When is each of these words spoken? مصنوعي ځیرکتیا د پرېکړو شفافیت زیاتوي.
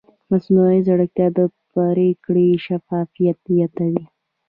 مصنوعي 0.29 0.79
ځیرکتیا 0.85 1.27
د 1.37 1.39
پرېکړو 1.73 2.45
شفافیت 2.65 3.37
زیاتوي. 3.53 4.03